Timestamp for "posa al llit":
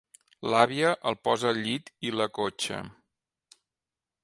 1.27-1.93